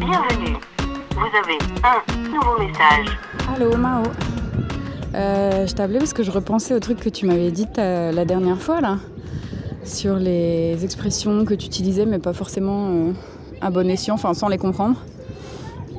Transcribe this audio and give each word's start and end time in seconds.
Bienvenue. 0.00 0.56
Vous 1.12 1.36
avez 1.36 1.58
un 1.84 2.28
nouveau 2.30 2.58
message. 2.58 3.06
Allô, 3.54 3.76
Mao. 3.76 4.02
Euh, 5.14 5.66
je 5.66 5.74
t'appelais 5.74 5.98
parce 5.98 6.12
que 6.12 6.22
je 6.22 6.30
repensais 6.30 6.74
au 6.74 6.80
truc 6.80 6.98
que 7.00 7.08
tu 7.08 7.26
m'avais 7.26 7.50
dit 7.50 7.66
ta- 7.66 8.10
la 8.10 8.24
dernière 8.24 8.60
fois, 8.60 8.80
là, 8.80 8.96
sur 9.84 10.16
les 10.16 10.82
expressions 10.84 11.44
que 11.44 11.54
tu 11.54 11.66
utilisais, 11.66 12.06
mais 12.06 12.18
pas 12.18 12.32
forcément 12.32 12.88
euh, 12.88 13.12
à 13.60 13.70
bon 13.70 13.88
escient, 13.90 14.14
enfin 14.14 14.34
sans 14.34 14.48
les 14.48 14.58
comprendre. 14.58 14.96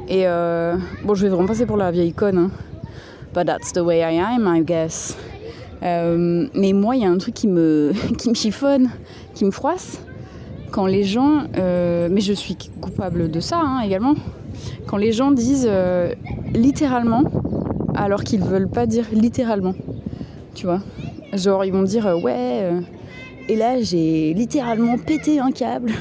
Et 0.08 0.28
euh, 0.28 0.78
bon, 1.04 1.14
je 1.14 1.24
vais 1.24 1.30
vraiment 1.30 1.48
passer 1.48 1.66
pour 1.66 1.78
la 1.78 1.92
vieille 1.92 2.14
conne, 2.14 2.38
hein. 2.38 2.52
But 3.34 3.46
that's 3.46 3.72
the 3.72 3.80
way 3.80 4.00
I 4.00 4.20
am, 4.20 4.52
I 4.54 4.62
guess. 4.62 5.16
Euh, 5.84 6.48
mais 6.54 6.74
moi, 6.74 6.96
il 6.96 7.04
y 7.04 7.06
a 7.06 7.10
un 7.10 7.18
truc 7.18 7.34
qui 7.34 7.48
me, 7.48 7.94
qui 8.18 8.30
me 8.30 8.36
chiffonne, 8.36 8.90
qui 9.36 9.46
me 9.46 9.52
froisse. 9.52 10.02
Quand 10.72 10.86
les 10.86 11.04
gens, 11.04 11.44
euh, 11.58 12.08
mais 12.10 12.22
je 12.22 12.32
suis 12.32 12.56
coupable 12.80 13.30
de 13.30 13.40
ça 13.42 13.60
hein, 13.60 13.82
également, 13.82 14.16
quand 14.88 14.96
les 14.96 15.12
gens 15.12 15.32
disent 15.32 15.68
euh, 15.70 16.14
littéralement 16.54 17.24
alors 17.94 18.24
qu'ils 18.24 18.42
veulent 18.42 18.70
pas 18.70 18.86
dire 18.86 19.06
littéralement. 19.12 19.76
Tu 20.56 20.66
vois 20.66 20.80
Genre, 21.34 21.66
ils 21.66 21.74
vont 21.74 21.84
dire 21.84 22.08
euh, 22.08 22.16
ouais, 22.16 22.72
et 23.50 23.56
là 23.58 23.82
j'ai 23.82 24.34
littéralement 24.34 24.98
pété 24.98 25.40
un 25.40 25.52
câble. 25.52 25.92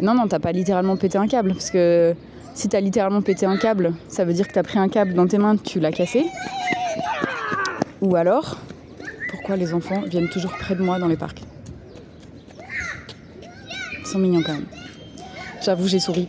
Non, 0.00 0.14
non, 0.14 0.26
t'as 0.26 0.40
pas 0.40 0.50
littéralement 0.50 0.96
pété 0.96 1.16
un 1.18 1.28
câble, 1.28 1.52
parce 1.52 1.70
que 1.70 2.14
si 2.52 2.68
t'as 2.68 2.80
littéralement 2.80 3.22
pété 3.22 3.46
un 3.46 3.56
câble, 3.56 3.94
ça 4.08 4.24
veut 4.24 4.32
dire 4.32 4.48
que 4.48 4.52
t'as 4.52 4.64
pris 4.64 4.78
un 4.78 4.88
câble 4.88 5.14
dans 5.14 5.28
tes 5.28 5.38
mains, 5.38 5.56
tu 5.56 5.78
l'as 5.78 5.92
cassé. 5.92 6.26
Ou 8.00 8.16
alors, 8.16 8.58
pourquoi 9.30 9.54
les 9.56 9.72
enfants 9.72 10.02
viennent 10.04 10.28
toujours 10.28 10.52
près 10.52 10.74
de 10.74 10.82
moi 10.82 10.98
dans 10.98 11.08
les 11.08 11.16
parcs? 11.16 11.42
Sont 14.14 14.20
mignons 14.20 14.42
quand 14.44 14.52
même. 14.52 14.66
J'avoue, 15.62 15.88
j'ai 15.88 15.98
souri. 15.98 16.28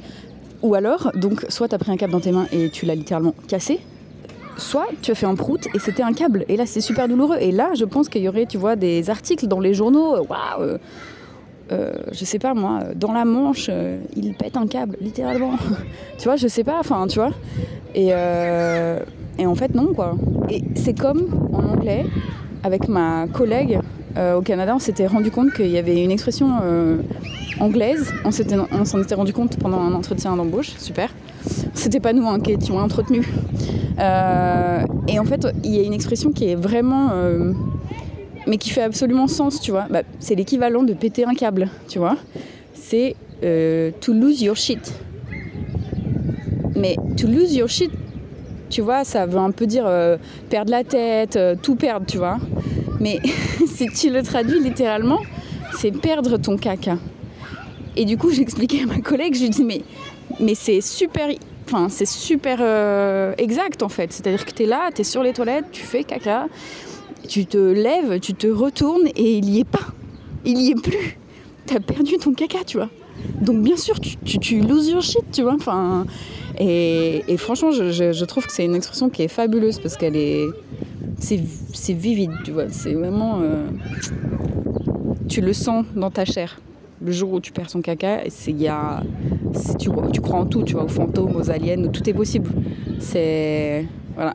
Ou 0.61 0.73
alors, 0.73 1.11
donc, 1.15 1.45
soit 1.49 1.67
t'as 1.67 1.77
pris 1.77 1.91
un 1.91 1.97
câble 1.97 2.13
dans 2.13 2.19
tes 2.19 2.31
mains 2.31 2.47
et 2.51 2.69
tu 2.69 2.85
l'as 2.85 2.95
littéralement 2.95 3.35
cassé, 3.47 3.79
soit 4.57 4.87
tu 5.01 5.11
as 5.11 5.15
fait 5.15 5.27
un 5.27 5.35
prout 5.35 5.67
et 5.73 5.79
c'était 5.79 6.03
un 6.03 6.13
câble. 6.13 6.45
Et 6.47 6.57
là, 6.57 6.65
c'est 6.65 6.81
super 6.81 7.07
douloureux. 7.07 7.37
Et 7.39 7.51
là, 7.51 7.69
je 7.75 7.85
pense 7.85 8.09
qu'il 8.09 8.23
y 8.23 8.27
aurait, 8.27 8.47
tu 8.47 8.57
vois, 8.57 8.75
des 8.75 9.09
articles 9.09 9.47
dans 9.47 9.59
les 9.59 9.73
journaux. 9.73 10.15
Waouh 10.15 10.61
euh, 10.61 10.77
euh, 11.71 11.93
Je 12.11 12.25
sais 12.25 12.39
pas 12.39 12.53
moi, 12.53 12.79
dans 12.95 13.11
la 13.11 13.25
Manche, 13.25 13.67
euh, 13.69 13.99
il 14.15 14.33
pète 14.33 14.57
un 14.57 14.65
câble, 14.65 14.97
littéralement. 14.99 15.53
tu 16.17 16.23
vois, 16.23 16.37
je 16.37 16.47
sais 16.47 16.63
pas, 16.63 16.79
enfin, 16.79 17.05
tu 17.07 17.19
vois. 17.19 17.31
Et, 17.93 18.09
euh, 18.11 18.99
et 19.37 19.45
en 19.45 19.55
fait, 19.55 19.75
non, 19.75 19.93
quoi. 19.93 20.15
Et 20.49 20.63
c'est 20.75 20.97
comme 20.97 21.49
en 21.53 21.63
anglais, 21.73 22.05
avec 22.63 22.87
ma 22.87 23.27
collègue 23.27 23.79
au 24.17 24.41
Canada, 24.41 24.73
on 24.75 24.79
s'était 24.79 25.07
rendu 25.07 25.31
compte 25.31 25.53
qu'il 25.53 25.69
y 25.69 25.77
avait 25.77 26.03
une 26.03 26.11
expression 26.11 26.59
euh, 26.63 26.97
anglaise. 27.59 28.13
On 28.23 28.31
s'en 28.85 29.01
était 29.01 29.15
rendu 29.15 29.33
compte 29.33 29.57
pendant 29.57 29.79
un 29.79 29.93
entretien 29.93 30.35
d'embauche, 30.35 30.73
super. 30.77 31.09
C'était 31.73 31.99
pas 31.99 32.13
nous 32.13 32.27
hein, 32.27 32.39
qui 32.39 32.51
étions 32.51 32.77
entretenus. 32.77 33.25
Euh, 33.99 34.83
et 35.07 35.19
en 35.19 35.25
fait, 35.25 35.47
il 35.63 35.75
y 35.75 35.79
a 35.79 35.83
une 35.83 35.93
expression 35.93 36.31
qui 36.31 36.45
est 36.49 36.55
vraiment. 36.55 37.09
euh, 37.13 37.53
mais 38.47 38.57
qui 38.57 38.69
fait 38.69 38.83
absolument 38.83 39.27
sens, 39.27 39.59
tu 39.59 39.71
vois. 39.71 39.87
Bah, 39.89 40.03
c'est 40.19 40.35
l'équivalent 40.35 40.83
de 40.83 40.93
péter 40.93 41.25
un 41.25 41.33
câble, 41.33 41.67
tu 41.87 41.99
vois. 41.99 42.15
C'est 42.73 43.15
euh, 43.43 43.91
to 44.01 44.13
lose 44.13 44.41
your 44.41 44.55
shit. 44.55 44.93
Mais 46.75 46.95
to 47.17 47.27
lose 47.27 47.55
your 47.55 47.69
shit, 47.69 47.91
tu 48.69 48.81
vois, 48.81 49.03
ça 49.03 49.25
veut 49.25 49.37
un 49.39 49.51
peu 49.51 49.65
dire 49.65 49.85
euh, 49.87 50.17
perdre 50.49 50.71
la 50.71 50.83
tête, 50.83 51.37
euh, 51.37 51.55
tout 51.59 51.75
perdre, 51.75 52.05
tu 52.05 52.17
vois. 52.17 52.37
Mais 52.99 53.19
si 53.67 53.87
tu 53.87 54.09
le 54.09 54.23
traduis 54.23 54.59
littéralement, 54.59 55.19
c'est 55.77 55.91
perdre 55.91 56.37
ton 56.37 56.57
caca. 56.57 56.97
Et 57.95 58.05
du 58.05 58.17
coup, 58.17 58.31
j'expliquais 58.33 58.83
à 58.83 58.85
ma 58.85 58.99
collègue, 58.99 59.35
je 59.35 59.43
lui 59.43 59.49
dis 59.49 59.63
mais, 60.39 60.55
c'est 60.55 60.81
super, 60.81 61.29
c'est 61.89 62.07
super 62.07 62.57
euh, 62.61 63.33
exact 63.37 63.83
en 63.83 63.89
fait. 63.89 64.11
C'est-à-dire 64.11 64.45
que 64.45 64.51
tu 64.51 64.63
es 64.63 64.65
là, 64.65 64.89
tu 64.93 65.01
es 65.01 65.03
sur 65.03 65.23
les 65.23 65.33
toilettes, 65.33 65.65
tu 65.71 65.83
fais 65.83 66.03
caca, 66.03 66.47
tu 67.27 67.45
te 67.45 67.57
lèves, 67.57 68.19
tu 68.19 68.33
te 68.33 68.47
retournes 68.47 69.07
et 69.15 69.37
il 69.37 69.49
y 69.49 69.59
est 69.59 69.69
pas, 69.69 69.87
il 70.45 70.59
y 70.59 70.71
est 70.71 70.81
plus. 70.81 71.17
T'as 71.65 71.79
perdu 71.79 72.17
ton 72.17 72.33
caca, 72.33 72.63
tu 72.65 72.77
vois. 72.77 72.89
Donc 73.41 73.63
bien 73.63 73.77
sûr, 73.77 73.99
tu, 73.99 74.17
tu, 74.17 74.37
tu 74.39 74.59
lose 74.61 74.89
your 74.89 75.01
shit, 75.01 75.23
tu 75.31 75.41
vois. 75.41 75.55
Enfin, 75.55 76.05
et, 76.59 77.37
franchement, 77.37 77.71
je 77.71 78.25
trouve 78.25 78.45
que 78.45 78.51
c'est 78.51 78.65
une 78.65 78.75
expression 78.75 79.09
qui 79.09 79.23
est 79.23 79.27
fabuleuse 79.27 79.79
parce 79.79 79.97
qu'elle 79.97 80.15
est, 80.15 80.45
c'est, 81.19 81.93
vivide, 81.93 82.31
tu 82.43 82.51
vois. 82.51 82.69
C'est 82.69 82.93
vraiment, 82.93 83.39
euh, 83.41 83.67
tu 85.27 85.41
le 85.41 85.53
sens 85.53 85.85
dans 85.95 86.11
ta 86.11 86.25
chair. 86.25 86.59
Le 87.01 87.11
jour 87.11 87.33
où 87.33 87.39
tu 87.39 87.51
perds 87.51 87.67
ton 87.67 87.81
caca, 87.81 88.21
y 88.47 88.67
a, 88.67 89.03
tu, 89.79 90.21
crois 90.21 90.39
en 90.39 90.45
tout, 90.45 90.63
tu 90.63 90.73
vois, 90.73 90.83
aux 90.83 90.89
fantômes, 90.89 91.35
aux 91.35 91.49
aliens, 91.51 91.87
tout 91.89 92.09
est 92.09 92.13
possible. 92.13 92.49
C'est, 92.99 93.85
voilà. 94.15 94.33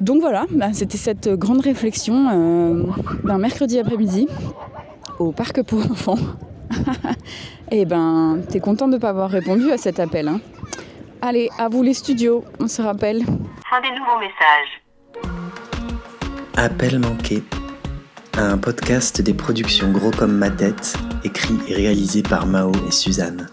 Donc 0.00 0.20
voilà, 0.20 0.46
bah, 0.50 0.72
c'était 0.72 0.98
cette 0.98 1.28
grande 1.28 1.60
réflexion 1.60 2.28
euh, 2.30 2.82
d'un 3.24 3.38
mercredi 3.38 3.78
après-midi 3.78 4.28
au 5.18 5.32
parc 5.32 5.62
pour 5.62 5.80
enfants. 5.90 6.18
Et 7.70 7.84
ben, 7.84 8.40
t'es 8.48 8.60
content 8.60 8.86
de 8.88 8.94
ne 8.94 8.98
pas 8.98 9.10
avoir 9.10 9.30
répondu 9.30 9.70
à 9.72 9.78
cet 9.78 9.98
appel. 9.98 10.28
hein. 10.28 10.40
Allez, 11.22 11.48
à 11.58 11.68
vous 11.68 11.82
les 11.82 11.94
studios, 11.94 12.44
on 12.60 12.68
se 12.68 12.82
rappelle. 12.82 13.22
Fin 13.24 13.80
des 13.80 13.90
nouveaux 13.90 14.18
messages. 14.20 14.85
Appel 16.58 16.98
manqué. 16.98 17.42
Un 18.38 18.56
podcast 18.56 19.20
des 19.20 19.34
productions 19.34 19.92
Gros 19.92 20.10
comme 20.10 20.34
ma 20.34 20.48
tête, 20.48 20.94
écrit 21.22 21.54
et 21.68 21.74
réalisé 21.74 22.22
par 22.22 22.46
Mao 22.46 22.72
et 22.88 22.92
Suzanne. 22.92 23.48